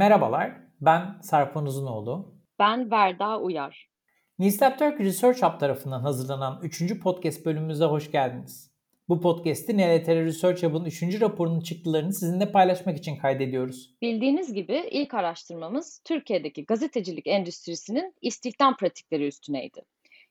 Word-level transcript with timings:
Merhabalar, 0.00 0.52
ben 0.80 1.20
Sarpan 1.22 1.66
Uzunoğlu. 1.66 2.34
Ben 2.58 2.90
Verda 2.90 3.40
Uyar. 3.40 3.90
Nislab 4.38 4.78
Turk 4.78 5.00
Research 5.00 5.42
Hub 5.42 5.60
tarafından 5.60 6.00
hazırlanan 6.00 6.60
3. 6.62 7.00
podcast 7.00 7.46
bölümümüze 7.46 7.84
hoş 7.84 8.10
geldiniz. 8.10 8.70
Bu 9.08 9.20
podcast'i 9.20 9.78
NLTR 9.78 10.24
Research 10.24 10.62
Hub'ın 10.62 10.84
3. 10.84 11.20
raporunun 11.20 11.60
çıktılarını 11.60 12.12
sizinle 12.12 12.52
paylaşmak 12.52 12.98
için 12.98 13.16
kaydediyoruz. 13.16 13.94
Bildiğiniz 14.02 14.52
gibi 14.52 14.88
ilk 14.90 15.14
araştırmamız 15.14 16.02
Türkiye'deki 16.04 16.64
gazetecilik 16.64 17.26
endüstrisinin 17.26 18.14
istihdam 18.20 18.76
pratikleri 18.76 19.26
üstüneydi. 19.26 19.82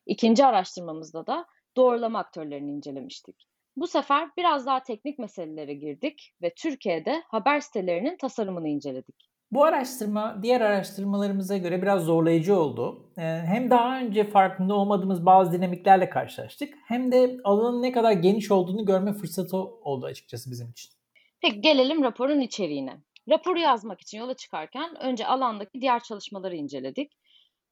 İkinci 0.05 0.45
araştırmamızda 0.45 1.27
da 1.27 1.45
doğrulama 1.77 2.19
aktörlerini 2.19 2.71
incelemiştik. 2.71 3.35
Bu 3.75 3.87
sefer 3.87 4.29
biraz 4.37 4.65
daha 4.65 4.83
teknik 4.83 5.19
meselelere 5.19 5.73
girdik 5.73 6.33
ve 6.41 6.53
Türkiye'de 6.53 7.23
haber 7.27 7.59
sitelerinin 7.59 8.17
tasarımını 8.17 8.67
inceledik. 8.67 9.28
Bu 9.51 9.63
araştırma 9.63 10.39
diğer 10.43 10.61
araştırmalarımıza 10.61 11.57
göre 11.57 11.81
biraz 11.81 12.03
zorlayıcı 12.03 12.55
oldu. 12.59 13.11
Ee, 13.17 13.21
hem 13.21 13.69
daha 13.69 13.99
önce 13.99 14.29
farkında 14.29 14.73
olmadığımız 14.73 15.25
bazı 15.25 15.51
dinamiklerle 15.51 16.09
karşılaştık 16.09 16.73
hem 16.87 17.11
de 17.11 17.37
alanın 17.43 17.81
ne 17.81 17.91
kadar 17.91 18.11
geniş 18.11 18.51
olduğunu 18.51 18.85
görme 18.85 19.13
fırsatı 19.13 19.57
oldu 19.57 20.05
açıkçası 20.05 20.51
bizim 20.51 20.69
için. 20.69 20.91
Peki 21.41 21.61
gelelim 21.61 22.03
raporun 22.03 22.39
içeriğine. 22.39 23.01
Raporu 23.29 23.59
yazmak 23.59 24.01
için 24.01 24.17
yola 24.17 24.33
çıkarken 24.33 25.03
önce 25.03 25.27
alandaki 25.27 25.81
diğer 25.81 26.03
çalışmaları 26.03 26.55
inceledik. 26.55 27.11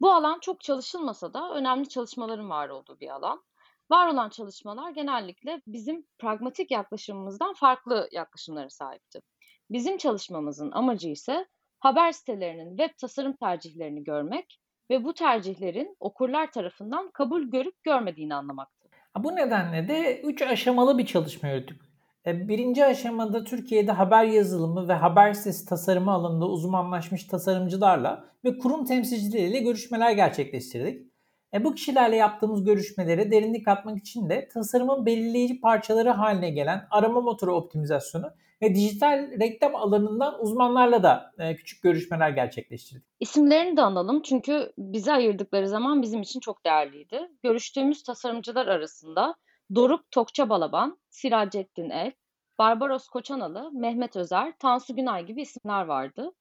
Bu 0.02 0.12
alan 0.12 0.40
çok 0.40 0.62
çalışılmasa 0.62 1.34
da 1.34 1.54
önemli 1.54 1.90
çalışmaların 1.90 2.50
var 2.50 2.70
olduğu 2.70 3.00
bir 3.00 3.10
alan. 3.10 3.44
Var 3.92 4.08
olan 4.08 4.30
çalışmalar 4.30 4.92
genellikle 4.92 5.62
bizim 5.68 6.06
pragmatik 6.20 6.72
yaklaşımımızdan 6.72 7.54
farklı 7.54 8.10
yaklaşımlara 8.12 8.70
sahipti. 8.70 9.22
Bizim 9.70 9.98
çalışmamızın 9.98 10.72
amacı 10.72 11.10
ise 11.10 11.46
haber 11.80 12.12
sitelerinin 12.12 12.78
web 12.78 12.98
tasarım 12.98 13.34
tercihlerini 13.34 14.04
görmek 14.04 14.60
ve 14.90 15.04
bu 15.04 15.14
tercihlerin 15.14 15.96
okurlar 16.00 16.52
tarafından 16.52 17.12
kabul 17.12 17.44
görüp 17.44 17.84
görmediğini 17.84 18.36
anlamaktır. 18.36 18.92
Bu 19.18 19.36
nedenle 19.36 19.88
de 19.88 20.22
3 20.22 20.42
aşamalı 20.42 20.98
bir 20.98 21.06
çalışma 21.06 21.50
yürüttük. 21.50 21.82
E, 22.26 22.48
birinci 22.48 22.86
aşamada 22.86 23.44
Türkiye'de 23.44 23.92
haber 23.92 24.24
yazılımı 24.24 24.88
ve 24.88 24.94
haber 24.94 25.34
sitesi 25.34 25.66
tasarımı 25.66 26.12
alanında 26.12 26.46
uzmanlaşmış 26.46 27.24
tasarımcılarla 27.24 28.26
ve 28.46 28.58
kurum 28.58 28.86
temsilcileriyle 28.86 29.60
görüşmeler 29.60 30.12
gerçekleştirdik. 30.12 31.08
E 31.54 31.64
bu 31.64 31.76
kişilerle 31.76 32.16
yaptığımız 32.16 32.64
görüşmelere 32.64 33.32
derinlik 33.32 33.66
katmak 33.66 33.98
için 33.98 34.30
de 34.30 34.48
tasarımın 34.54 35.06
belirleyici 35.06 35.62
parçaları 35.62 36.10
haline 36.10 36.50
gelen 36.50 36.88
arama 36.92 37.22
motoru 37.22 37.56
optimizasyonu 37.56 38.32
ve 38.62 38.76
dijital 38.76 39.32
reklam 39.40 39.76
alanından 39.76 40.42
uzmanlarla 40.42 41.04
da 41.04 41.32
e, 41.40 41.56
küçük 41.56 41.84
görüşmeler 41.84 42.30
gerçekleştirdik. 42.30 43.04
İsimlerini 43.20 43.78
de 43.78 43.82
analım 43.82 44.22
çünkü 44.22 44.74
bizi 44.78 45.12
ayırdıkları 45.12 45.68
zaman 45.68 46.02
bizim 46.02 46.22
için 46.22 46.40
çok 46.40 46.66
değerliydi. 46.66 47.32
Görüştüğümüz 47.44 48.04
tasarımcılar 48.04 48.68
arasında 48.68 49.36
Doruk 49.76 50.12
Tokça 50.12 50.50
Balaban, 50.50 51.00
Siracettin 51.10 51.90
El, 51.90 52.12
Barbaros 52.60 53.08
Koçanalı, 53.08 53.72
Mehmet 53.74 54.16
Özer, 54.16 54.54
Tansu 54.60 54.96
Günay 54.96 55.26
gibi 55.26 55.42
isimler 55.42 55.86
vardı. 55.86 56.32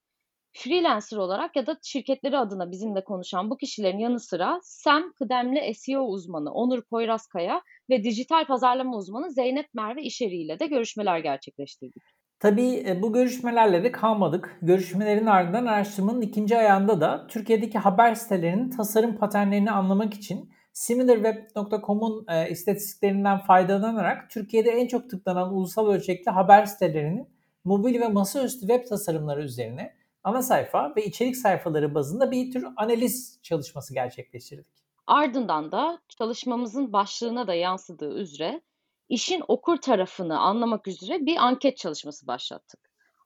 Freelancer 0.57 1.17
olarak 1.17 1.55
ya 1.55 1.67
da 1.67 1.77
şirketleri 1.83 2.37
adına 2.37 2.71
bizimle 2.71 3.03
konuşan 3.03 3.49
bu 3.49 3.57
kişilerin 3.57 3.97
yanı 3.97 4.19
sıra 4.19 4.59
SEM 4.63 5.13
kıdemli 5.13 5.73
SEO 5.73 6.03
uzmanı 6.03 6.51
Onur 6.51 6.81
Poyrazkaya 6.81 7.61
ve 7.89 8.03
dijital 8.03 8.45
pazarlama 8.45 8.97
uzmanı 8.97 9.31
Zeynep 9.31 9.73
Merve 9.73 10.03
İşeri 10.03 10.35
ile 10.35 10.59
de 10.59 10.67
görüşmeler 10.67 11.19
gerçekleştirdik. 11.19 12.03
Tabii 12.39 12.83
e, 12.87 13.01
bu 13.01 13.13
görüşmelerle 13.13 13.83
de 13.83 13.91
kalmadık. 13.91 14.57
Görüşmelerin 14.61 15.25
ardından 15.25 15.65
araştırmanın 15.65 16.21
ikinci 16.21 16.57
ayağında 16.57 17.01
da 17.01 17.27
Türkiye'deki 17.27 17.77
haber 17.77 18.15
sitelerinin 18.15 18.69
tasarım 18.69 19.17
paternlerini 19.17 19.71
anlamak 19.71 20.13
için 20.13 20.51
similarweb.com'un 20.73 22.25
e, 22.29 22.49
istatistiklerinden 22.49 23.37
faydalanarak 23.37 24.29
Türkiye'de 24.29 24.69
en 24.69 24.87
çok 24.87 25.09
tıklanan 25.09 25.53
ulusal 25.53 25.87
ölçekli 25.87 26.31
haber 26.31 26.65
sitelerinin 26.65 27.27
mobil 27.63 28.01
ve 28.01 28.07
masaüstü 28.07 28.59
web 28.59 28.89
tasarımları 28.89 29.43
üzerine 29.43 29.97
ana 30.27 30.41
sayfa 30.41 30.95
ve 30.95 31.05
içerik 31.05 31.37
sayfaları 31.37 31.95
bazında 31.95 32.31
bir 32.31 32.51
tür 32.51 32.67
analiz 32.77 33.39
çalışması 33.43 33.93
gerçekleştirdik. 33.93 34.67
Ardından 35.07 35.71
da 35.71 35.99
çalışmamızın 36.09 36.93
başlığına 36.93 37.47
da 37.47 37.53
yansıdığı 37.53 38.17
üzere 38.17 38.61
işin 39.09 39.43
okur 39.47 39.77
tarafını 39.77 40.39
anlamak 40.39 40.87
üzere 40.87 41.25
bir 41.25 41.37
anket 41.37 41.77
çalışması 41.77 42.27
başlattık. 42.27 42.79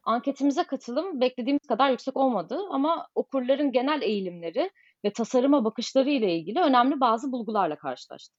Anketimize 0.04 0.64
katılım 0.64 1.22
beklediğimiz 1.22 1.68
kadar 1.68 1.90
yüksek 1.90 2.18
olmadı 2.18 2.60
ama 2.72 3.08
okurların 3.16 3.72
genel 3.72 4.02
eğilimleri 4.02 4.72
ve 5.06 5.14
tasarıma 5.14 5.66
bakışları 5.66 6.10
ile 6.10 6.36
ilgili 6.36 6.60
önemli 6.60 7.00
bazı 7.00 7.32
bulgularla 7.32 7.76
karşılaştık. 7.76 8.38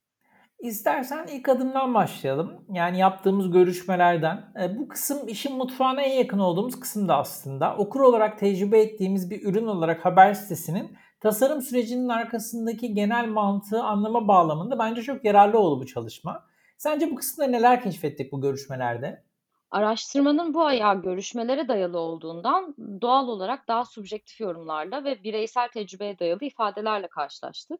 İstersen 0.63 1.27
ilk 1.27 1.49
adımdan 1.49 1.93
başlayalım. 1.93 2.65
Yani 2.69 2.99
yaptığımız 2.99 3.51
görüşmelerden. 3.51 4.53
E, 4.61 4.77
bu 4.77 4.87
kısım 4.87 5.27
işin 5.27 5.57
mutfağına 5.57 6.01
en 6.01 6.17
yakın 6.17 6.39
olduğumuz 6.39 6.79
kısım 6.79 7.07
da 7.07 7.17
aslında. 7.17 7.75
Okur 7.77 8.01
olarak 8.01 8.39
tecrübe 8.39 8.81
ettiğimiz 8.81 9.29
bir 9.29 9.45
ürün 9.47 9.67
olarak 9.67 10.05
haber 10.05 10.33
sitesinin 10.33 10.97
tasarım 11.19 11.61
sürecinin 11.61 12.09
arkasındaki 12.09 12.93
genel 12.93 13.27
mantığı 13.27 13.83
anlama 13.83 14.27
bağlamında 14.27 14.79
bence 14.79 15.01
çok 15.01 15.25
yararlı 15.25 15.59
oldu 15.59 15.81
bu 15.81 15.85
çalışma. 15.85 16.45
Sence 16.77 17.11
bu 17.11 17.15
kısımda 17.15 17.47
neler 17.47 17.81
keşfettik 17.81 18.31
bu 18.31 18.41
görüşmelerde? 18.41 19.23
Araştırmanın 19.71 20.53
bu 20.53 20.65
ayağı 20.65 21.01
görüşmelere 21.01 21.67
dayalı 21.67 21.99
olduğundan 21.99 22.75
doğal 23.01 23.27
olarak 23.27 23.67
daha 23.67 23.85
subjektif 23.85 24.41
yorumlarla 24.41 25.03
ve 25.03 25.23
bireysel 25.23 25.69
tecrübeye 25.69 26.19
dayalı 26.19 26.45
ifadelerle 26.45 27.07
karşılaştık. 27.07 27.79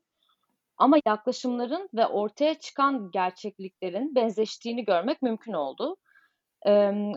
Ama 0.77 0.97
yaklaşımların 1.05 1.89
ve 1.93 2.07
ortaya 2.07 2.59
çıkan 2.59 3.11
gerçekliklerin 3.11 4.15
benzeştiğini 4.15 4.85
görmek 4.85 5.21
mümkün 5.21 5.53
oldu. 5.53 5.97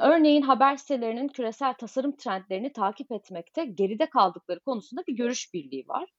örneğin 0.01 0.43
haber 0.43 0.77
sitelerinin 0.77 1.29
küresel 1.29 1.75
tasarım 1.75 2.17
trendlerini 2.17 2.73
takip 2.73 3.13
etmekte 3.13 3.65
geride 3.65 4.11
kaldıkları 4.11 4.61
konusunda 4.61 5.03
bir 5.09 5.17
görüş 5.17 5.55
birliği 5.55 5.89
var. 5.89 6.11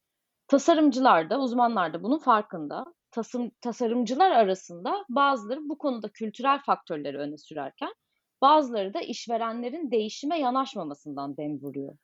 Tasarımcılar 0.48 1.30
da, 1.30 1.40
uzmanlar 1.40 1.94
da 1.94 2.04
bunun 2.04 2.20
farkında. 2.20 2.86
Tasım, 3.12 3.52
tasarımcılar 3.62 4.32
arasında 4.32 5.06
bazıları 5.10 5.60
bu 5.70 5.78
konuda 5.78 6.10
kültürel 6.10 6.60
faktörleri 6.66 7.18
öne 7.18 7.38
sürerken 7.38 7.94
bazıları 8.42 8.94
da 8.94 9.02
işverenlerin 9.02 9.92
değişime 9.92 10.40
yanaşmamasından 10.40 11.38
dem 11.38 11.62
vuruyor. 11.62 11.98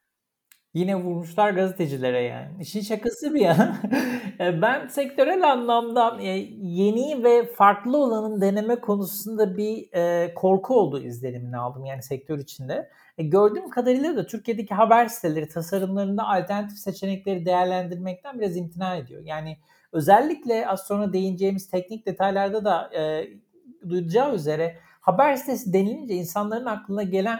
Yine 0.74 0.96
vurmuşlar 0.96 1.52
gazetecilere 1.52 2.22
yani. 2.22 2.52
İşin 2.62 2.82
şakası 2.82 3.34
bir 3.34 3.40
ya. 3.40 3.78
E, 4.40 4.62
ben 4.62 4.88
sektörel 4.88 5.52
anlamda 5.52 6.22
e, 6.22 6.28
yeni 6.62 7.24
ve 7.24 7.54
farklı 7.54 7.98
olanın 7.98 8.42
deneme 8.42 8.76
konusunda 8.76 9.58
bir 9.58 9.94
e, 9.94 10.34
korku 10.34 10.80
olduğu 10.80 11.04
izlenimini 11.04 11.58
aldım 11.58 11.86
yani 11.86 12.04
sektör 12.04 12.40
içinde. 12.40 12.90
gördüğüm 13.18 13.70
kadarıyla 13.70 14.16
da 14.16 14.26
Türkiye'deki 14.26 14.74
haber 14.74 15.08
siteleri 15.08 15.48
tasarımlarında 15.48 16.28
alternatif 16.28 16.78
seçenekleri 16.78 17.46
değerlendirmekten 17.46 18.40
biraz 18.40 18.58
imtina 18.58 18.96
ediyor. 18.96 19.22
Yani 19.26 19.58
özellikle 19.92 20.68
az 20.68 20.88
sonra 20.88 21.14
değineceğimiz 21.14 21.70
teknik 21.70 22.06
detaylarda 22.06 22.66
da 22.66 22.90
e, 22.98 23.28
duyacağı 23.90 24.36
üzere 24.36 24.78
haber 25.02 25.36
sitesi 25.36 25.74
denilince 25.74 26.14
insanların 26.14 26.66
aklına 26.66 27.04
gelen 27.04 27.40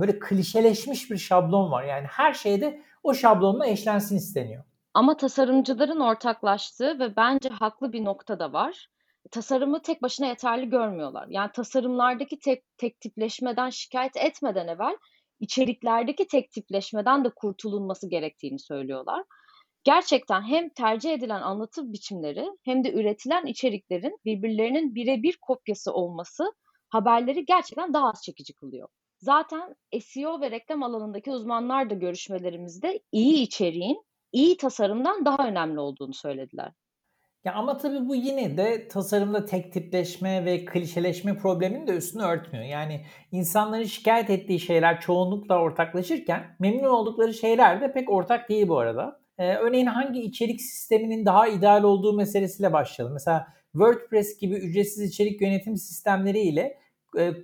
böyle 0.00 0.18
klişeleşmiş 0.18 1.10
bir 1.10 1.18
şablon 1.18 1.70
var. 1.70 1.84
Yani 1.84 2.06
her 2.06 2.34
şeyde 2.34 2.82
o 3.02 3.14
şablonla 3.14 3.66
eşlensin 3.66 4.16
isteniyor. 4.16 4.64
Ama 4.94 5.16
tasarımcıların 5.16 6.00
ortaklaştığı 6.00 6.98
ve 6.98 7.16
bence 7.16 7.48
haklı 7.48 7.92
bir 7.92 8.04
nokta 8.04 8.38
da 8.38 8.52
var. 8.52 8.88
Tasarımı 9.30 9.82
tek 9.82 10.02
başına 10.02 10.26
yeterli 10.26 10.70
görmüyorlar. 10.70 11.26
Yani 11.30 11.50
tasarımlardaki 11.52 12.38
tek, 12.38 12.64
tek 12.76 13.00
tipleşmeden 13.00 13.70
şikayet 13.70 14.16
etmeden 14.16 14.68
evvel 14.68 14.96
içeriklerdeki 15.40 16.26
tek 16.26 16.50
tipleşmeden 16.50 17.24
de 17.24 17.30
kurtulunması 17.36 18.08
gerektiğini 18.08 18.58
söylüyorlar. 18.58 19.24
Gerçekten 19.84 20.42
hem 20.42 20.68
tercih 20.68 21.12
edilen 21.12 21.40
anlatım 21.40 21.92
biçimleri 21.92 22.46
hem 22.64 22.84
de 22.84 22.92
üretilen 22.92 23.46
içeriklerin 23.46 24.18
birbirlerinin 24.24 24.94
birebir 24.94 25.38
kopyası 25.40 25.92
olması 25.92 26.52
haberleri 26.88 27.44
gerçekten 27.44 27.94
daha 27.94 28.08
az 28.08 28.22
çekici 28.22 28.54
kılıyor. 28.54 28.88
Zaten 29.20 29.74
SEO 30.00 30.40
ve 30.40 30.50
reklam 30.50 30.82
alanındaki 30.82 31.30
uzmanlar 31.30 31.90
da 31.90 31.94
görüşmelerimizde 31.94 33.00
iyi 33.12 33.42
içeriğin 33.42 34.04
iyi 34.32 34.56
tasarımdan 34.56 35.24
daha 35.24 35.48
önemli 35.48 35.80
olduğunu 35.80 36.14
söylediler. 36.14 36.72
Ya 37.44 37.54
ama 37.54 37.76
tabii 37.76 38.08
bu 38.08 38.14
yine 38.14 38.56
de 38.56 38.88
tasarımda 38.88 39.44
tek 39.44 39.72
tipleşme 39.72 40.44
ve 40.44 40.64
klişeleşme 40.64 41.38
problemini 41.38 41.86
de 41.86 41.92
üstünü 41.92 42.22
örtmüyor. 42.22 42.64
Yani 42.64 43.00
insanların 43.32 43.84
şikayet 43.84 44.30
ettiği 44.30 44.60
şeyler 44.60 45.00
çoğunlukla 45.00 45.58
ortaklaşırken 45.60 46.56
memnun 46.58 46.88
oldukları 46.88 47.34
şeyler 47.34 47.80
de 47.80 47.92
pek 47.92 48.10
ortak 48.10 48.48
değil 48.48 48.68
bu 48.68 48.78
arada. 48.78 49.20
Ee, 49.38 49.54
örneğin 49.54 49.86
hangi 49.86 50.20
içerik 50.20 50.60
sisteminin 50.60 51.26
daha 51.26 51.48
ideal 51.48 51.82
olduğu 51.82 52.12
meselesiyle 52.12 52.72
başlayalım. 52.72 53.12
Mesela 53.14 53.46
WordPress 53.72 54.38
gibi 54.38 54.54
ücretsiz 54.54 55.10
içerik 55.10 55.40
yönetim 55.40 55.76
sistemleri 55.76 56.40
ile 56.40 56.78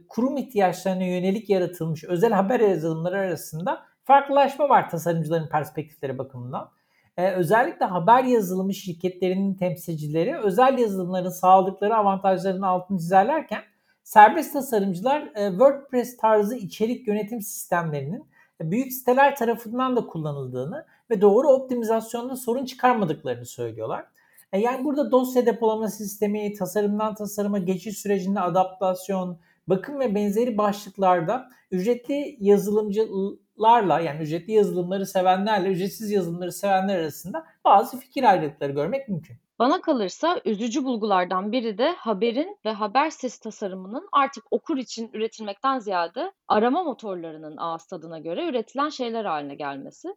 kurum 0.08 0.36
ihtiyaçlarına 0.36 1.04
yönelik 1.04 1.50
yaratılmış 1.50 2.04
özel 2.04 2.32
haber 2.32 2.60
yazılımları 2.60 3.18
arasında 3.18 3.82
farklılaşma 4.04 4.68
var 4.68 4.90
tasarımcıların 4.90 5.48
perspektifleri 5.48 6.18
bakımından. 6.18 6.70
Ee, 7.16 7.32
özellikle 7.32 7.86
haber 7.86 8.24
yazılımı 8.24 8.74
şirketlerinin 8.74 9.54
temsilcileri 9.54 10.38
özel 10.38 10.78
yazılımların 10.78 11.30
sağladıkları 11.30 11.96
avantajların 11.96 12.62
altını 12.62 12.98
çizerlerken 12.98 13.62
serbest 14.02 14.52
tasarımcılar 14.52 15.22
e, 15.34 15.50
WordPress 15.50 16.16
tarzı 16.16 16.56
içerik 16.56 17.08
yönetim 17.08 17.42
sistemlerinin 17.42 18.26
büyük 18.60 18.92
siteler 18.92 19.36
tarafından 19.36 19.96
da 19.96 20.06
kullanıldığını 20.06 20.86
ve 21.10 21.20
doğru 21.20 21.48
optimizasyonda 21.48 22.36
sorun 22.36 22.64
çıkarmadıklarını 22.64 23.46
söylüyorlar. 23.46 24.04
E, 24.52 24.60
yani 24.60 24.84
burada 24.84 25.10
dosya 25.10 25.46
depolama 25.46 25.88
sistemi, 25.88 26.52
tasarımdan 26.52 27.14
tasarıma 27.14 27.58
geçiş 27.58 27.98
sürecinde 27.98 28.40
adaptasyon, 28.40 29.38
bakım 29.68 30.00
ve 30.00 30.14
benzeri 30.14 30.58
başlıklarda 30.58 31.48
ücretli 31.70 32.36
yazılımcılarla 32.40 34.00
yani 34.00 34.22
ücretli 34.22 34.52
yazılımları 34.52 35.06
sevenlerle 35.06 35.68
ücretsiz 35.68 36.10
yazılımları 36.10 36.52
sevenler 36.52 36.98
arasında 36.98 37.46
bazı 37.64 37.98
fikir 37.98 38.24
ayrılıkları 38.24 38.72
görmek 38.72 39.08
mümkün. 39.08 39.36
Bana 39.58 39.80
kalırsa 39.80 40.40
üzücü 40.44 40.84
bulgulardan 40.84 41.52
biri 41.52 41.78
de 41.78 41.90
haberin 41.90 42.58
ve 42.64 42.72
haber 42.72 43.10
sitesi 43.10 43.40
tasarımının 43.40 44.08
artık 44.12 44.44
okur 44.50 44.76
için 44.76 45.10
üretilmekten 45.12 45.78
ziyade 45.78 46.32
arama 46.48 46.82
motorlarının 46.82 47.56
ağız 47.56 47.86
tadına 47.86 48.18
göre 48.18 48.48
üretilen 48.48 48.88
şeyler 48.88 49.24
haline 49.24 49.54
gelmesi. 49.54 50.14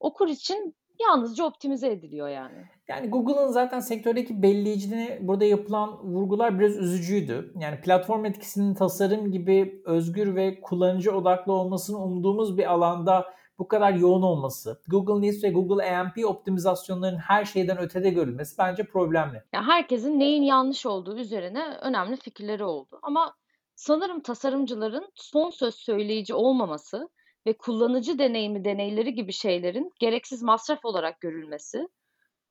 Okur 0.00 0.28
için 0.28 0.74
yalnızca 1.00 1.44
optimize 1.44 1.90
ediliyor 1.90 2.28
yani. 2.28 2.64
Yani 2.88 3.10
Google'ın 3.10 3.48
zaten 3.48 3.80
sektördeki 3.80 4.42
belleyiciliğine 4.42 5.18
burada 5.20 5.44
yapılan 5.44 5.98
vurgular 6.02 6.58
biraz 6.58 6.76
üzücüydü. 6.76 7.52
Yani 7.60 7.80
platform 7.80 8.24
etkisinin 8.24 8.74
tasarım 8.74 9.32
gibi 9.32 9.82
özgür 9.84 10.34
ve 10.34 10.60
kullanıcı 10.60 11.12
odaklı 11.12 11.52
olmasını 11.52 12.04
umduğumuz 12.04 12.58
bir 12.58 12.72
alanda 12.72 13.26
bu 13.58 13.68
kadar 13.68 13.92
yoğun 13.92 14.22
olması, 14.22 14.80
Google 14.88 15.26
News 15.26 15.44
ve 15.44 15.50
Google 15.50 15.96
AMP 15.96 16.24
optimizasyonlarının 16.24 17.18
her 17.18 17.44
şeyden 17.44 17.78
ötede 17.78 18.10
görülmesi 18.10 18.58
bence 18.58 18.84
problemli. 18.84 19.42
Yani 19.52 19.66
herkesin 19.66 20.20
neyin 20.20 20.42
yanlış 20.42 20.86
olduğu 20.86 21.16
üzerine 21.16 21.64
önemli 21.82 22.16
fikirleri 22.16 22.64
oldu. 22.64 22.98
Ama 23.02 23.34
sanırım 23.74 24.20
tasarımcıların 24.20 25.08
son 25.14 25.50
söz 25.50 25.74
söyleyici 25.74 26.34
olmaması 26.34 27.08
ve 27.46 27.52
kullanıcı 27.52 28.18
deneyimi 28.18 28.64
deneyleri 28.64 29.14
gibi 29.14 29.32
şeylerin 29.32 29.92
gereksiz 30.00 30.42
masraf 30.42 30.84
olarak 30.84 31.20
görülmesi 31.20 31.88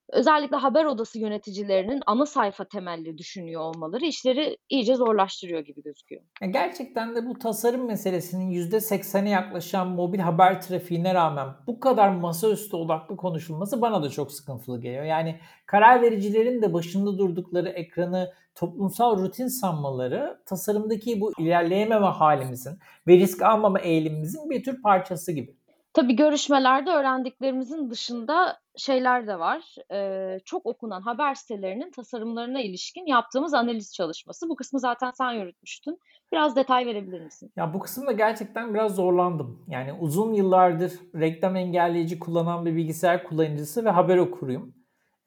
özellikle 0.10 0.58
haber 0.58 0.86
odası 0.86 1.20
yöneticilerinin 1.20 2.02
ana 2.06 2.26
sayfa 2.26 2.66
temelli 2.66 3.18
düşünüyor 3.18 3.62
olmaları 3.62 4.06
işleri 4.06 4.58
iyice 4.70 4.96
zorlaştırıyor 4.96 5.60
gibi 5.60 5.82
gözüküyor. 5.84 6.22
Gerçekten 6.52 7.16
de 7.16 7.26
bu 7.26 7.40
tasarım 7.40 7.88
meselesinin 7.88 8.52
%80'e 8.52 9.30
yaklaşan 9.30 9.88
mobil 9.88 10.20
haber 10.20 10.62
trafiğine 10.62 11.14
rağmen 11.14 11.48
bu 11.68 11.80
kadar 11.80 12.10
masaüstü 12.10 12.76
odaklı 12.76 13.18
konuşulması 13.18 13.82
bana 13.82 14.04
da 14.04 14.10
çok 14.10 14.32
sıkıntılı 14.32 14.82
geliyor. 14.82 15.04
Yani 15.04 15.40
karar 15.66 16.02
vericilerin 16.02 16.62
de 16.62 16.74
başında 16.74 17.18
durdukları 17.18 17.70
ekranı 17.70 18.34
toplumsal 18.56 19.18
rutin 19.18 19.48
sanmaları 19.48 20.40
tasarımdaki 20.46 21.22
bu 21.22 21.34
ilerleyememe 21.40 22.06
halimizin 22.06 22.80
ve 23.08 23.18
risk 23.18 23.42
almama 23.42 23.80
eğilimimizin 23.80 24.50
bir 24.50 24.64
tür 24.64 24.82
parçası 24.82 25.32
gibi. 25.32 25.56
Tabii 25.96 26.16
görüşmelerde 26.16 26.90
öğrendiklerimizin 26.90 27.90
dışında 27.90 28.58
şeyler 28.78 29.28
de 29.28 29.40
var. 29.40 29.76
Eee, 29.92 30.40
çok 30.46 30.66
okunan 30.66 31.02
haber 31.02 31.34
sitelerinin 31.34 31.92
tasarımlarına 31.92 32.62
ilişkin 32.62 33.06
yaptığımız 33.06 33.54
analiz 33.54 33.94
çalışması. 33.94 34.50
Bu 34.50 34.56
kısmı 34.56 34.80
zaten 34.80 35.12
sen 35.12 35.32
yürütmüştün. 35.32 36.00
Biraz 36.32 36.56
detay 36.56 36.86
verebilir 36.86 37.22
misin? 37.22 37.52
Ya 37.56 37.74
bu 37.74 37.80
kısımda 37.80 38.12
gerçekten 38.12 38.74
biraz 38.74 38.96
zorlandım. 38.96 39.66
Yani 39.68 39.94
uzun 39.94 40.34
yıllardır 40.34 40.94
reklam 41.16 41.56
engelleyici 41.56 42.20
kullanan 42.20 42.66
bir 42.66 42.76
bilgisayar 42.76 43.24
kullanıcısı 43.24 43.86
ve 43.86 43.90
haber 43.90 44.18
okuruyum. 44.18 44.76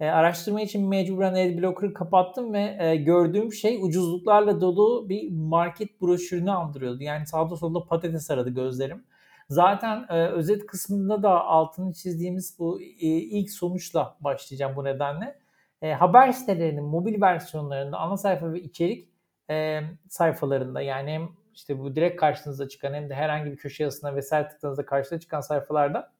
E, 0.00 0.06
araştırma 0.06 0.60
için 0.60 0.88
mecburen 0.88 1.34
Adblocker'ı 1.34 1.94
kapattım 1.94 2.52
ve 2.52 2.76
e, 2.80 2.96
gördüğüm 2.96 3.52
şey 3.52 3.78
ucuzluklarla 3.82 4.60
dolu 4.60 5.08
bir 5.08 5.30
market 5.32 6.00
broşürünü 6.00 6.50
andırıyordu. 6.50 7.02
Yani 7.02 7.26
sağda 7.26 7.56
solda 7.56 7.84
patates 7.84 8.30
aradı 8.30 8.50
gözlerim. 8.50 9.04
Zaten 9.48 10.06
e, 10.08 10.26
özet 10.28 10.66
kısmında 10.66 11.22
da 11.22 11.44
altını 11.44 11.92
çizdiğimiz 11.92 12.58
bu 12.58 12.80
e, 12.80 13.06
ilk 13.06 13.50
sonuçla 13.50 14.16
başlayacağım 14.20 14.76
bu 14.76 14.84
nedenle. 14.84 15.38
E, 15.82 15.92
haber 15.92 16.32
sitelerinin 16.32 16.84
mobil 16.84 17.20
versiyonlarında 17.20 17.98
ana 17.98 18.16
sayfa 18.16 18.52
ve 18.52 18.60
içerik 18.60 19.08
e, 19.50 19.80
sayfalarında 20.08 20.80
yani 20.80 21.10
hem 21.10 21.28
işte 21.54 21.78
bu 21.78 21.96
direkt 21.96 22.20
karşınıza 22.20 22.68
çıkan 22.68 22.94
hem 22.94 23.10
de 23.10 23.14
herhangi 23.14 23.52
bir 23.52 23.56
köşe 23.56 23.82
yazısına 23.84 24.14
vesaire 24.16 24.48
tıkladığınızda 24.48 24.86
karşıda 24.86 25.20
çıkan 25.20 25.40
sayfalarda 25.40 26.12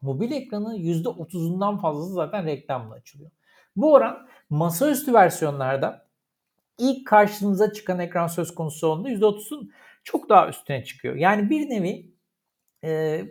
mobil 0.00 0.32
ekranın 0.32 0.74
%30'undan 0.74 1.80
fazlası 1.80 2.12
zaten 2.12 2.46
reklamla 2.46 2.94
açılıyor. 2.94 3.30
Bu 3.76 3.92
oran 3.92 4.28
masaüstü 4.50 5.14
versiyonlarda 5.14 6.06
ilk 6.78 7.06
karşınıza 7.06 7.72
çıkan 7.72 7.98
ekran 7.98 8.26
söz 8.26 8.54
konusu 8.54 8.86
olduğunda 8.86 9.10
%30'un 9.10 9.72
çok 10.04 10.28
daha 10.28 10.48
üstüne 10.48 10.84
çıkıyor. 10.84 11.14
Yani 11.14 11.50
bir 11.50 11.70
nevi 11.70 12.11
e, 12.84 13.22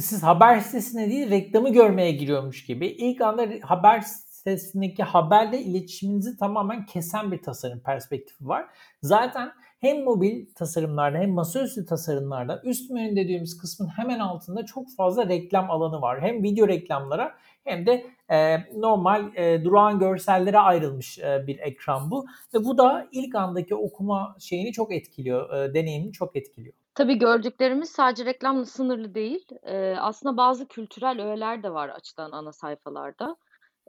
siz 0.00 0.22
haber 0.22 0.60
sitesine 0.60 1.10
değil 1.10 1.30
reklamı 1.30 1.72
görmeye 1.72 2.12
giriyormuş 2.12 2.66
gibi 2.66 2.86
ilk 2.86 3.20
anda 3.20 3.48
haber 3.62 4.00
sitesindeki 4.00 5.02
haberle 5.02 5.60
iletişiminizi 5.60 6.36
tamamen 6.36 6.86
kesen 6.86 7.32
bir 7.32 7.42
tasarım 7.42 7.80
perspektifi 7.80 8.48
var. 8.48 8.66
Zaten 9.02 9.52
hem 9.80 10.04
mobil 10.04 10.46
tasarımlarda 10.54 11.18
hem 11.18 11.30
masaüstü 11.30 11.86
tasarımlarda 11.86 12.62
üst 12.64 12.90
menü 12.90 13.16
dediğimiz 13.16 13.58
kısmın 13.58 13.88
hemen 13.96 14.18
altında 14.18 14.64
çok 14.64 14.86
fazla 14.96 15.28
reklam 15.28 15.70
alanı 15.70 16.00
var. 16.00 16.22
Hem 16.22 16.42
video 16.42 16.68
reklamlara 16.68 17.34
hem 17.64 17.86
de 17.86 18.06
e, 18.30 18.56
normal 18.80 19.36
e, 19.36 19.64
durağan 19.64 19.98
görsellere 19.98 20.58
ayrılmış 20.58 21.18
e, 21.18 21.46
bir 21.46 21.58
ekran 21.58 22.10
bu. 22.10 22.26
Ve 22.54 22.64
bu 22.64 22.78
da 22.78 23.08
ilk 23.12 23.34
andaki 23.34 23.74
okuma 23.74 24.36
şeyini 24.40 24.72
çok 24.72 24.92
etkiliyor, 24.92 25.54
e, 25.56 25.74
deneyimini 25.74 26.12
çok 26.12 26.36
etkiliyor. 26.36 26.83
Tabii 26.94 27.18
gördüklerimiz 27.18 27.90
sadece 27.90 28.24
reklamla 28.24 28.64
sınırlı 28.64 29.14
değil. 29.14 29.46
Eee, 29.66 29.96
aslında 30.00 30.36
bazı 30.36 30.68
kültürel 30.68 31.22
öğeler 31.22 31.62
de 31.62 31.72
var 31.72 31.88
açılan 31.88 32.30
ana 32.32 32.52
sayfalarda. 32.52 33.36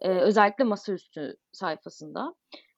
Eee, 0.03 0.19
özellikle 0.21 0.63
masaüstü 0.63 1.37
sayfasında. 1.53 2.35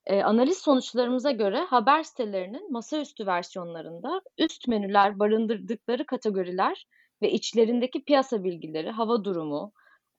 Eee, 0.10 0.24
analiz 0.24 0.58
sonuçlarımıza 0.58 1.32
göre 1.32 1.60
haber 1.62 2.04
sitelerinin 2.04 2.72
masaüstü 2.74 3.28
versiyonlarında 3.28 4.22
üst 4.38 4.68
menüler 4.68 5.20
barındırdıkları 5.20 6.06
kategoriler 6.06 6.88
ve 7.22 7.32
içlerindeki 7.32 8.04
piyasa 8.06 8.44
bilgileri, 8.44 8.92
hava 8.92 9.24
durumu, 9.24 9.72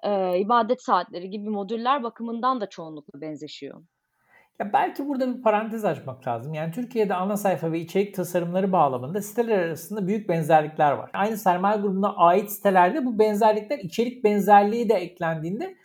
eee, 0.05 0.41
ibadet 0.41 0.83
saatleri 0.83 1.31
gibi 1.31 1.51
modüller 1.51 2.03
bakımından 2.03 2.61
da 2.61 2.69
çoğunlukla 2.69 3.21
benzeşiyor. 3.21 3.83
Ya 4.61 4.73
belki 4.73 5.09
burada 5.09 5.37
bir 5.37 5.43
parantez 5.43 5.85
açmak 5.85 6.27
lazım. 6.29 6.55
Yani 6.55 6.73
Türkiye'de 6.73 7.15
ana 7.15 7.37
sayfa 7.37 7.73
ve 7.73 7.81
içerik 7.81 8.15
tasarımları 8.15 8.73
bağlamında 8.73 9.23
siteler 9.23 9.59
arasında 9.59 10.07
büyük 10.07 10.29
benzerlikler 10.29 10.93
var. 10.93 11.11
Aynı 11.13 11.37
sermaye 11.37 11.81
grubuna 11.81 12.17
ait 12.17 12.51
sitelerde 12.51 13.07
bu 13.07 13.19
benzerlikler 13.19 13.79
içerik 13.79 14.25
benzerliği 14.25 14.89
de 14.89 14.95
eklendiğinde 14.95 15.77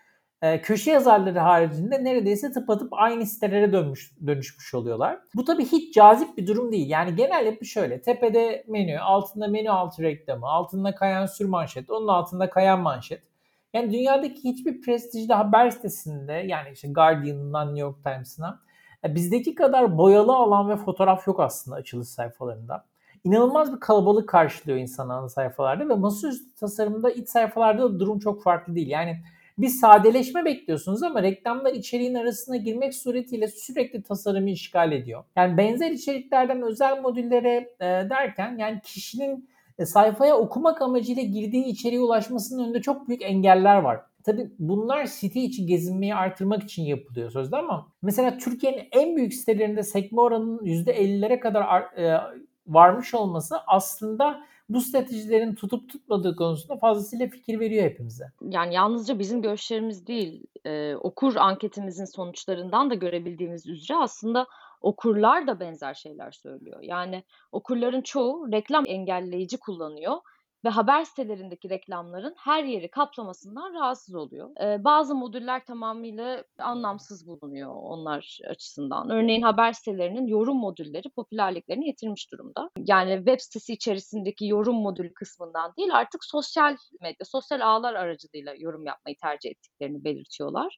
e, 0.41 0.61
köşe 0.61 0.91
yazarları 0.91 1.39
haricinde 1.39 2.03
neredeyse 2.03 2.51
tıpatıp 2.51 2.87
aynı 2.91 3.25
sitelere 3.25 3.73
dönmüş, 3.73 4.11
dönüşmüş 4.27 4.73
oluyorlar. 4.73 5.19
Bu 5.35 5.45
tabii 5.45 5.65
hiç 5.65 5.93
cazip 5.95 6.37
bir 6.37 6.47
durum 6.47 6.71
değil. 6.71 6.89
Yani 6.89 7.15
genel 7.15 7.45
yapı 7.45 7.65
şöyle. 7.65 8.01
Tepede 8.01 8.65
menü, 8.67 8.99
altında 8.99 9.47
menü 9.47 9.71
altı 9.71 10.03
reklamı, 10.03 10.47
altında 10.47 10.95
kayan 10.95 11.25
sür 11.25 11.45
manşet, 11.45 11.89
onun 11.89 12.07
altında 12.07 12.49
kayan 12.49 12.79
manşet. 12.79 13.32
Yani 13.73 13.93
dünyadaki 13.93 14.43
hiçbir 14.43 14.81
prestijli 14.81 15.33
haber 15.33 15.69
sitesinde 15.69 16.33
yani 16.33 16.69
işte 16.73 16.87
Guardian'dan 16.87 17.67
New 17.67 17.79
York 17.79 18.03
Times'ına 18.03 18.59
e, 19.05 19.15
bizdeki 19.15 19.55
kadar 19.55 19.97
boyalı 19.97 20.35
alan 20.35 20.69
ve 20.69 20.75
fotoğraf 20.75 21.27
yok 21.27 21.39
aslında 21.39 21.77
açılış 21.77 22.07
sayfalarında. 22.07 22.85
İnanılmaz 23.23 23.73
bir 23.73 23.79
kalabalık 23.79 24.29
karşılıyor 24.29 24.77
insan 24.77 25.09
ana 25.09 25.29
sayfalarda 25.29 25.89
ve 25.89 25.93
masaüstü 25.93 26.55
tasarımda 26.55 27.11
iç 27.11 27.29
sayfalarda 27.29 27.83
da 27.83 27.99
durum 27.99 28.19
çok 28.19 28.43
farklı 28.43 28.75
değil. 28.75 28.87
Yani 28.87 29.19
bir 29.57 29.67
sadeleşme 29.67 30.45
bekliyorsunuz 30.45 31.03
ama 31.03 31.23
reklamlar 31.23 31.73
içeriğin 31.73 32.15
arasına 32.15 32.57
girmek 32.57 32.95
suretiyle 32.95 33.47
sürekli 33.47 34.03
tasarımı 34.03 34.49
işgal 34.49 34.91
ediyor. 34.91 35.23
Yani 35.35 35.57
benzer 35.57 35.91
içeriklerden 35.91 36.61
özel 36.61 37.01
modüllere 37.01 37.69
e, 37.79 37.85
derken 37.85 38.57
yani 38.57 38.81
kişinin 38.83 39.49
e, 39.79 39.85
sayfaya 39.85 40.37
okumak 40.37 40.81
amacıyla 40.81 41.23
girdiği 41.23 41.65
içeriğe 41.65 42.01
ulaşmasının 42.01 42.63
önünde 42.63 42.81
çok 42.81 43.07
büyük 43.07 43.21
engeller 43.21 43.77
var. 43.77 44.01
Tabii 44.23 44.51
bunlar 44.59 45.05
site 45.05 45.39
içi 45.39 45.65
gezinmeyi 45.65 46.15
artırmak 46.15 46.63
için 46.63 46.83
yapılıyor 46.83 47.31
sözde 47.31 47.57
ama 47.57 47.87
mesela 48.01 48.37
Türkiye'nin 48.37 48.87
en 48.91 49.15
büyük 49.15 49.33
sitelerinde 49.33 49.83
sekme 49.83 50.21
oranının 50.21 50.59
%50'lere 50.59 51.39
kadar 51.39 51.81
e, 51.97 52.21
varmış 52.67 53.13
olması 53.13 53.55
aslında 53.67 54.43
bu 54.69 54.81
stratejilerin 54.81 55.55
tutup 55.55 55.89
tutmadığı 55.89 56.35
konusunda 56.35 56.77
fazlasıyla 56.77 57.27
fikir 57.27 57.59
veriyor 57.59 57.85
hepimize. 57.85 58.25
Yani 58.41 58.73
yalnızca 58.73 59.19
bizim 59.19 59.41
görüşlerimiz 59.41 60.07
değil, 60.07 60.43
e, 60.65 60.95
okur 60.95 61.35
anketimizin 61.35 62.05
sonuçlarından 62.05 62.89
da 62.89 62.95
görebildiğimiz 62.95 63.67
üzere 63.67 63.97
aslında 63.97 64.47
okurlar 64.83 65.47
da 65.47 65.59
benzer 65.59 65.93
şeyler 65.93 66.31
söylüyor. 66.31 66.79
Yani 66.81 67.23
okurların 67.51 68.01
çoğu 68.01 68.51
reklam 68.51 68.83
engelleyici 68.87 69.57
kullanıyor 69.57 70.17
ve 70.65 70.69
haber 70.69 71.03
sitelerindeki 71.03 71.69
reklamların 71.69 72.35
her 72.37 72.63
yeri 72.63 72.91
kaplamasından 72.91 73.73
rahatsız 73.73 74.15
oluyor. 74.15 74.49
Eee, 74.59 74.83
bazı 74.83 75.15
modüller 75.15 75.65
tamamıyla 75.65 76.43
anlamsız 76.59 77.27
bulunuyor 77.27 77.71
onlar 77.75 78.39
açısından. 78.49 79.09
Örneğin 79.09 79.41
haber 79.41 79.73
sitelerinin 79.73 80.27
yorum 80.27 80.57
modülleri 80.57 81.09
popülerliklerini 81.15 81.87
yitirmiş 81.87 82.31
durumda. 82.31 82.69
Yani 82.77 83.17
web 83.17 83.39
sitesi 83.39 83.73
içerisindeki 83.73 84.47
yorum 84.47 84.75
modülü 84.75 85.13
kısmından 85.13 85.73
değil 85.77 85.95
artık 85.95 86.23
sosyal 86.25 86.77
medya, 87.01 87.25
sosyal 87.25 87.61
ağlar 87.61 87.93
aracılığıyla 87.93 88.53
yorum 88.57 88.85
yapmayı 88.85 89.15
tercih 89.21 89.49
ettiklerini 89.49 90.03
belirtiyorlar. 90.03 90.77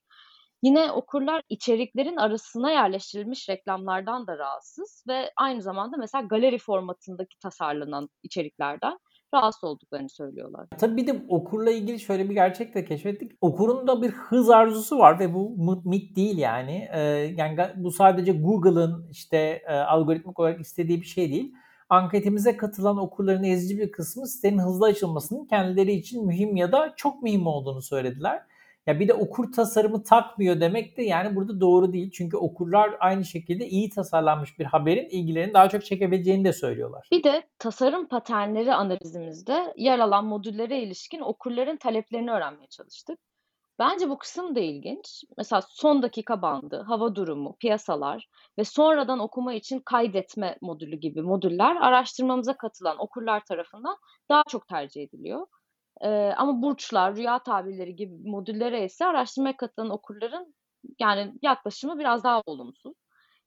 Yine 0.66 0.92
okurlar 0.92 1.42
içeriklerin 1.50 2.16
arasına 2.16 2.72
yerleştirilmiş 2.72 3.50
reklamlardan 3.50 4.28
da 4.28 4.38
rahatsız 4.38 5.04
ve 5.08 5.32
aynı 5.38 5.62
zamanda 5.62 5.98
mesela 5.98 6.22
galeri 6.22 6.58
formatındaki 6.58 7.40
tasarlanan 7.40 8.10
içeriklerden 8.24 8.98
rahatsız 9.34 9.64
olduklarını 9.64 10.10
söylüyorlar. 10.10 10.68
Tabii 10.80 10.98
bir 10.98 11.08
de 11.08 11.26
okurla 11.30 11.72
ilgili 11.72 12.00
şöyle 12.00 12.30
bir 12.30 12.34
gerçek 12.34 12.76
de 12.76 12.86
keşfettik. 12.86 13.32
Okurun 13.42 13.88
da 13.88 14.02
bir 14.02 14.12
hız 14.12 14.50
arzusu 14.50 15.00
var 15.00 15.20
ve 15.20 15.34
bu 15.34 15.56
mit 15.86 16.16
değil 16.16 16.38
yani. 16.38 16.90
Ee, 16.94 17.00
yani 17.38 17.58
bu 17.76 17.92
sadece 17.92 18.32
Google'ın 18.32 19.08
işte 19.12 19.62
e, 19.68 19.74
algoritmik 19.74 20.40
olarak 20.40 20.62
istediği 20.62 21.02
bir 21.02 21.06
şey 21.08 21.32
değil. 21.32 21.54
Anketimize 21.90 22.58
katılan 22.58 22.98
okurların 22.98 23.44
ezici 23.44 23.78
bir 23.78 23.92
kısmı 23.92 24.28
sitenin 24.28 24.60
hızlı 24.60 24.86
açılmasının 24.86 25.46
kendileri 25.46 25.92
için 25.92 26.26
mühim 26.26 26.56
ya 26.56 26.72
da 26.72 26.94
çok 26.98 27.24
mühim 27.24 27.48
olduğunu 27.48 27.82
söylediler. 27.82 28.55
Ya 28.88 29.00
bir 29.00 29.08
de 29.08 29.14
okur 29.14 29.52
tasarımı 29.52 30.04
takmıyor 30.04 30.60
demek 30.60 30.98
de 30.98 31.04
yani 31.04 31.36
burada 31.36 31.62
doğru 31.62 31.94
değil. 31.94 32.12
Çünkü 32.12 32.38
okurlar 32.38 32.96
aynı 33.00 33.26
şekilde 33.26 33.68
iyi 33.68 33.90
tasarlanmış 33.90 34.60
bir 34.60 34.66
haberin 34.66 35.10
ilgilerini 35.10 35.54
daha 35.54 35.70
çok 35.70 35.86
çekebileceğini 35.86 36.46
de 36.46 36.54
söylüyorlar. 36.54 37.08
Bir 37.12 37.24
de 37.24 37.50
tasarım 37.60 38.08
paternleri 38.08 38.74
analizimizde 38.74 39.74
yer 39.78 40.00
alan 40.00 40.26
modüllere 40.26 40.82
ilişkin 40.82 41.20
okurların 41.20 41.78
taleplerini 41.78 42.32
öğrenmeye 42.32 42.68
çalıştık. 42.68 43.20
Bence 43.80 44.10
bu 44.10 44.18
kısım 44.18 44.56
da 44.56 44.60
ilginç. 44.60 45.24
Mesela 45.38 45.62
son 45.70 46.02
dakika 46.02 46.42
bandı, 46.42 46.82
hava 46.88 47.16
durumu, 47.16 47.56
piyasalar 47.60 48.28
ve 48.58 48.64
sonradan 48.64 49.20
okuma 49.20 49.54
için 49.54 49.80
kaydetme 49.86 50.58
modülü 50.62 50.96
gibi 50.96 51.22
modüller 51.22 51.76
araştırmamıza 51.76 52.58
katılan 52.58 53.00
okurlar 53.00 53.46
tarafından 53.46 53.98
daha 54.30 54.44
çok 54.50 54.68
tercih 54.68 55.04
ediliyor. 55.04 55.48
Ama 56.38 56.62
burçlar, 56.62 57.16
rüya 57.16 57.40
tabirleri 57.40 57.96
gibi 57.96 58.30
modüllere 58.30 58.86
ise 58.86 59.06
araştırmaya 59.06 59.58
katılan 59.58 59.90
okurların 59.90 60.56
yani 61.00 61.34
yaklaşımı 61.42 62.00
biraz 62.00 62.24
daha 62.24 62.42
olumsuz. 62.46 62.94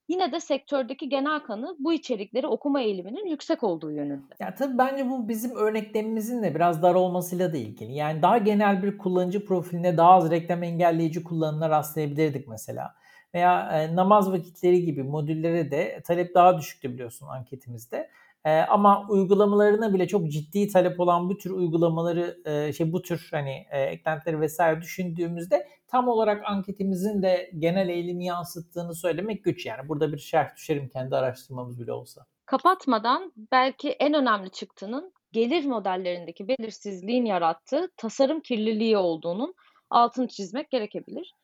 Yine 0.08 0.32
de 0.32 0.40
sektördeki 0.40 1.08
genel 1.08 1.40
kanı 1.40 1.76
bu 1.78 1.92
içerikleri 1.92 2.46
okuma 2.46 2.80
eğiliminin 2.80 3.26
yüksek 3.26 3.62
olduğu 3.62 3.92
yönünde. 3.92 4.34
Ya 4.40 4.54
tabii 4.54 4.78
bence 4.78 5.10
bu 5.10 5.28
bizim 5.28 5.56
örneklemimizin 5.56 6.42
de 6.42 6.54
biraz 6.54 6.82
dar 6.82 6.94
olmasıyla 6.94 7.52
da 7.52 7.56
ilgili. 7.56 7.92
Yani 7.92 8.22
daha 8.22 8.38
genel 8.38 8.82
bir 8.82 8.98
kullanıcı 8.98 9.46
profiline 9.46 9.96
daha 9.96 10.10
az 10.10 10.30
reklam 10.30 10.62
engelleyici 10.62 11.24
kullanımına 11.24 11.70
rastlayabilirdik 11.70 12.48
mesela. 12.48 12.94
Veya 13.34 13.82
e, 13.82 13.96
namaz 13.96 14.32
vakitleri 14.32 14.84
gibi 14.84 15.02
modüllere 15.02 15.70
de 15.70 16.02
talep 16.06 16.34
daha 16.34 16.58
düşüktü 16.58 16.92
biliyorsun 16.92 17.26
anketimizde. 17.26 18.10
E, 18.44 18.50
ama 18.50 19.06
uygulamalarına 19.08 19.94
bile 19.94 20.08
çok 20.08 20.30
ciddi 20.30 20.68
talep 20.68 21.00
olan 21.00 21.28
bu 21.28 21.38
tür 21.38 21.50
uygulamaları 21.50 22.38
e, 22.44 22.72
şey 22.72 22.92
bu 22.92 23.02
tür 23.02 23.28
hani 23.30 23.66
e, 23.70 23.80
eklentileri 23.80 24.40
vesaire 24.40 24.82
düşündüğümüzde 24.82 25.68
tam 25.86 26.08
olarak 26.08 26.42
anketimizin 26.44 27.22
de 27.22 27.50
genel 27.58 27.88
eğilimi 27.88 28.24
yansıttığını 28.24 28.94
söylemek 28.94 29.44
güç 29.44 29.66
yani. 29.66 29.88
Burada 29.88 30.12
bir 30.12 30.18
şerh 30.18 30.56
düşerim 30.56 30.88
kendi 30.88 31.16
araştırmamız 31.16 31.80
bile 31.80 31.92
olsa. 31.92 32.26
Kapatmadan 32.46 33.32
belki 33.52 33.90
en 33.90 34.14
önemli 34.14 34.50
çıktının 34.50 35.12
gelir 35.32 35.64
modellerindeki 35.64 36.48
belirsizliğin 36.48 37.24
yarattığı 37.24 37.90
tasarım 37.96 38.40
kirliliği 38.40 38.96
olduğunun 38.96 39.54
altını 39.90 40.28
çizmek 40.28 40.70
gerekebilir 40.70 41.34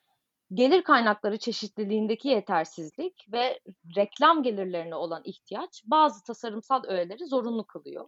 gelir 0.52 0.82
kaynakları 0.82 1.38
çeşitliliğindeki 1.38 2.28
yetersizlik 2.28 3.26
ve 3.32 3.60
reklam 3.96 4.42
gelirlerine 4.42 4.94
olan 4.94 5.22
ihtiyaç 5.24 5.82
bazı 5.86 6.24
tasarımsal 6.24 6.82
öğeleri 6.88 7.26
zorunlu 7.26 7.66
kılıyor. 7.66 8.06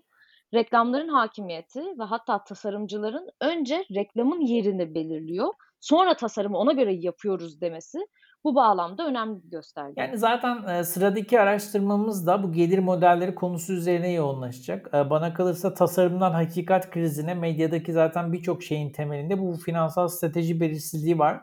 Reklamların 0.55 1.09
hakimiyeti 1.09 1.81
ve 1.81 2.02
hatta 2.05 2.45
tasarımcıların 2.45 3.28
önce 3.40 3.85
reklamın 3.95 4.40
yerini 4.40 4.95
belirliyor, 4.95 5.55
sonra 5.81 6.16
tasarımı 6.16 6.59
ona 6.59 6.73
göre 6.73 6.95
yapıyoruz 6.95 7.61
demesi 7.61 7.99
bu 8.45 8.55
bağlamda 8.55 9.07
önemli 9.07 9.45
bir 9.45 9.50
gösterge. 9.50 10.00
Yani 10.00 10.19
zaten 10.19 10.69
e, 10.69 10.85
sıradaki 10.85 11.40
araştırmamız 11.40 12.26
da 12.26 12.43
bu 12.43 12.52
gelir 12.52 12.78
modelleri 12.78 13.35
konusu 13.35 13.73
üzerine 13.73 14.12
yoğunlaşacak. 14.12 14.95
E, 14.95 15.11
bana 15.11 15.35
kalırsa 15.35 15.75
tasarımdan 15.75 16.33
hakikat 16.33 16.90
krizine 16.90 17.35
medyadaki 17.35 17.93
zaten 17.93 18.33
birçok 18.33 18.62
şeyin 18.62 18.93
temelinde 18.93 19.38
bu 19.38 19.57
finansal 19.57 20.09
strateji 20.09 20.61
belirsizliği 20.61 21.19
var. 21.19 21.43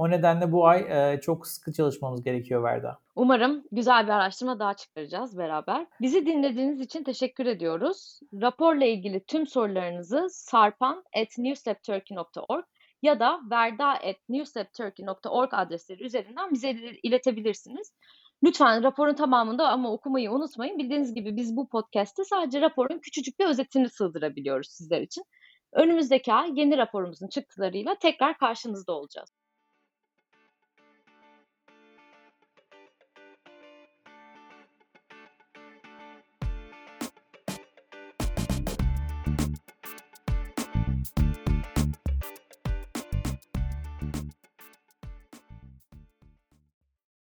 O 0.00 0.10
nedenle 0.10 0.52
bu 0.52 0.66
ay 0.66 0.80
e, 0.80 1.20
çok 1.20 1.46
sıkı 1.46 1.72
çalışmamız 1.72 2.22
gerekiyor 2.22 2.62
Verda. 2.62 2.98
Umarım 3.16 3.64
güzel 3.72 4.04
bir 4.04 4.12
araştırma 4.12 4.58
daha 4.58 4.74
çıkaracağız 4.74 5.38
beraber. 5.38 5.86
Bizi 6.00 6.26
dinlediğiniz 6.26 6.80
için 6.80 7.04
teşekkür 7.04 7.46
ediyoruz. 7.46 8.20
Raporla 8.40 8.84
ilgili 8.84 9.24
tüm 9.24 9.46
sorularınızı 9.46 10.26
sarpan.newstepturkey.org 10.30 12.64
ya 13.02 13.20
da 13.20 13.40
verda.newstepturkey.org 13.50 15.48
adresleri 15.52 16.04
üzerinden 16.04 16.52
bize 16.52 16.70
iletebilirsiniz. 17.02 17.94
Lütfen 18.44 18.82
raporun 18.82 19.14
tamamında 19.14 19.68
ama 19.68 19.92
okumayı 19.92 20.30
unutmayın. 20.30 20.78
Bildiğiniz 20.78 21.14
gibi 21.14 21.36
biz 21.36 21.56
bu 21.56 21.68
podcast'te 21.68 22.24
sadece 22.24 22.60
raporun 22.60 22.98
küçücük 22.98 23.40
bir 23.40 23.46
özetini 23.46 23.88
sığdırabiliyoruz 23.88 24.68
sizler 24.70 25.00
için. 25.00 25.24
Önümüzdeki 25.72 26.32
ay 26.32 26.50
yeni 26.54 26.78
raporumuzun 26.78 27.28
çıktılarıyla 27.28 27.94
tekrar 27.94 28.38
karşınızda 28.38 28.92
olacağız. 28.92 29.39